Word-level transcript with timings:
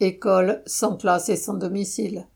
école 0.00 0.62
sans 0.66 0.96
classe 0.96 1.28
et 1.28 1.36
sans 1.36 1.54
domicile. 1.54 2.28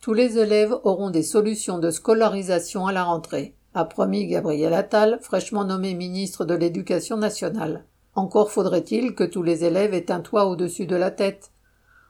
Tous 0.00 0.14
les 0.14 0.38
élèves 0.38 0.74
auront 0.84 1.10
des 1.10 1.22
solutions 1.22 1.78
de 1.78 1.90
scolarisation 1.90 2.86
à 2.86 2.92
la 2.92 3.04
rentrée, 3.04 3.54
a 3.74 3.84
promis 3.84 4.26
Gabriel 4.26 4.72
Attal, 4.72 5.18
fraîchement 5.20 5.64
nommé 5.64 5.94
ministre 5.94 6.44
de 6.44 6.54
l'Éducation 6.54 7.16
nationale. 7.16 7.84
Encore 8.14 8.50
faudrait-il 8.50 9.14
que 9.14 9.24
tous 9.24 9.42
les 9.42 9.64
élèves 9.64 9.92
aient 9.92 10.10
un 10.10 10.20
toit 10.20 10.46
au-dessus 10.46 10.86
de 10.86 10.96
la 10.96 11.10
tête. 11.10 11.52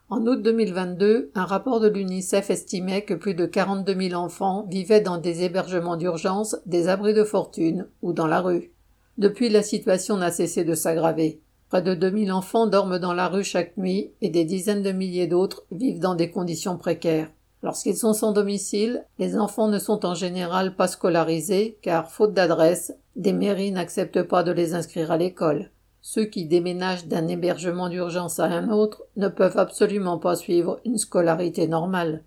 En 0.09 0.25
août 0.27 0.41
2022, 0.41 1.33
un 1.35 1.45
rapport 1.45 1.81
de 1.81 1.89
l'UNICEF 1.89 2.51
estimait 2.51 3.03
que 3.03 3.15
plus 3.15 3.35
de 3.35 3.47
42 3.47 4.09
000 4.11 4.15
enfants 4.21 4.67
vivaient 4.71 5.01
dans 5.01 5.19
des 5.19 5.43
hébergements 5.43 5.97
d'urgence, 5.97 6.57
des 6.65 6.87
abris 6.87 7.15
de 7.15 7.25
fortune 7.25 7.89
ou 8.03 8.13
dans 8.13 8.29
la 8.29 8.41
rue. 8.41 8.73
Depuis, 9.19 9.49
la 9.49 9.65
situation 9.65 10.17
n'a 10.17 10.31
cessé 10.31 10.63
de 10.63 10.75
s'aggraver. 10.75 11.41
Près 11.69 11.83
de 11.83 11.95
2000 11.95 12.31
enfants 12.33 12.67
dorment 12.67 12.99
dans 12.99 13.13
la 13.13 13.29
rue 13.29 13.43
chaque 13.43 13.77
nuit 13.77 14.13
et 14.21 14.31
des 14.31 14.45
dizaines 14.45 14.83
de 14.83 14.93
milliers 14.93 15.27
d'autres 15.27 15.65
vivent 15.73 15.99
dans 15.99 16.15
des 16.15 16.31
conditions 16.31 16.77
précaires. 16.77 17.29
Lorsqu'ils 17.63 17.97
sont 17.97 18.13
sans 18.13 18.31
domicile, 18.31 19.05
les 19.19 19.37
enfants 19.37 19.67
ne 19.67 19.81
sont 19.81 20.07
en 20.07 20.15
général 20.15 20.77
pas 20.77 20.87
scolarisés 20.87 21.79
car, 21.83 22.11
faute 22.11 22.35
d'adresse, 22.35 22.95
des 23.17 23.33
mairies 23.33 23.73
n'acceptent 23.73 24.23
pas 24.23 24.45
de 24.45 24.53
les 24.53 24.75
inscrire 24.75 25.11
à 25.11 25.17
l'école. 25.17 25.71
Ceux 26.03 26.27
qui 26.27 26.45
déménagent 26.45 27.09
d'un 27.09 27.27
hébergement 27.27 27.89
d'urgence 27.89 28.39
à 28.39 28.45
un 28.45 28.71
autre 28.71 29.03
ne 29.17 29.27
peuvent 29.27 29.59
absolument 29.59 30.19
pas 30.19 30.37
suivre 30.37 30.79
une 30.85 30.99
scolarité 30.99 31.67
normale. 31.67 32.23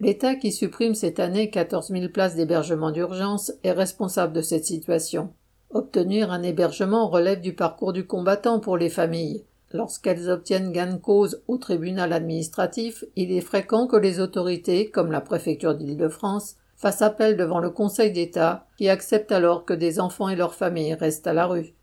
L'État 0.00 0.34
qui 0.34 0.50
supprime 0.50 0.96
cette 0.96 1.20
année 1.20 1.50
14 1.50 1.90
000 1.90 2.08
places 2.08 2.34
d'hébergement 2.34 2.90
d'urgence 2.90 3.52
est 3.62 3.70
responsable 3.70 4.32
de 4.32 4.42
cette 4.42 4.64
situation. 4.64 5.32
Obtenir 5.76 6.30
un 6.30 6.44
hébergement 6.44 7.08
relève 7.08 7.40
du 7.40 7.52
parcours 7.52 7.92
du 7.92 8.06
combattant 8.06 8.60
pour 8.60 8.76
les 8.76 8.88
familles. 8.88 9.42
Lorsqu'elles 9.72 10.30
obtiennent 10.30 10.70
gain 10.70 10.92
de 10.92 10.98
cause 10.98 11.42
au 11.48 11.58
tribunal 11.58 12.12
administratif, 12.12 13.04
il 13.16 13.32
est 13.32 13.40
fréquent 13.40 13.88
que 13.88 13.96
les 13.96 14.20
autorités, 14.20 14.90
comme 14.90 15.10
la 15.10 15.20
préfecture 15.20 15.74
d'Île-de-France, 15.74 16.54
fassent 16.76 17.02
appel 17.02 17.36
devant 17.36 17.58
le 17.58 17.70
Conseil 17.70 18.12
d'État, 18.12 18.68
qui 18.78 18.88
accepte 18.88 19.32
alors 19.32 19.64
que 19.64 19.74
des 19.74 19.98
enfants 19.98 20.28
et 20.28 20.36
leurs 20.36 20.54
familles 20.54 20.94
restent 20.94 21.26
à 21.26 21.32
la 21.32 21.46
rue. 21.46 21.74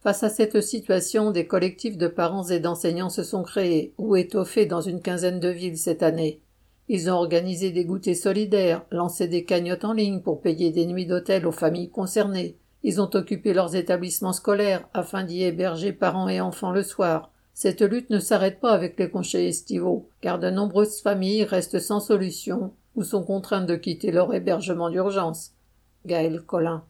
Face 0.00 0.22
à 0.22 0.28
cette 0.28 0.60
situation, 0.60 1.32
des 1.32 1.48
collectifs 1.48 1.98
de 1.98 2.06
parents 2.06 2.46
et 2.46 2.60
d'enseignants 2.60 3.10
se 3.10 3.24
sont 3.24 3.42
créés 3.42 3.94
ou 3.98 4.14
étoffés 4.14 4.66
dans 4.66 4.80
une 4.80 5.00
quinzaine 5.00 5.40
de 5.40 5.48
villes 5.48 5.78
cette 5.78 6.04
année. 6.04 6.40
Ils 6.86 7.10
ont 7.10 7.14
organisé 7.14 7.72
des 7.72 7.84
goûters 7.84 8.14
solidaires, 8.14 8.84
lancé 8.92 9.26
des 9.26 9.44
cagnottes 9.44 9.84
en 9.84 9.92
ligne 9.92 10.20
pour 10.20 10.40
payer 10.40 10.70
des 10.70 10.86
nuits 10.86 11.06
d'hôtel 11.06 11.48
aux 11.48 11.52
familles 11.52 11.90
concernées. 11.90 12.58
Ils 12.84 13.00
ont 13.00 13.08
occupé 13.14 13.54
leurs 13.54 13.76
établissements 13.76 14.34
scolaires 14.34 14.86
afin 14.92 15.24
d'y 15.24 15.42
héberger 15.42 15.92
parents 15.92 16.28
et 16.28 16.42
enfants 16.42 16.70
le 16.70 16.82
soir. 16.82 17.30
Cette 17.54 17.80
lutte 17.80 18.10
ne 18.10 18.18
s'arrête 18.18 18.60
pas 18.60 18.72
avec 18.72 18.98
les 18.98 19.08
congés 19.08 19.48
estivaux, 19.48 20.10
car 20.20 20.38
de 20.38 20.50
nombreuses 20.50 21.00
familles 21.00 21.44
restent 21.44 21.78
sans 21.78 22.00
solution 22.00 22.72
ou 22.94 23.02
sont 23.02 23.22
contraintes 23.22 23.66
de 23.66 23.76
quitter 23.76 24.10
leur 24.10 24.34
hébergement 24.34 24.90
d'urgence. 24.90 25.52
Gaël 26.04 26.42
Collin. 26.42 26.82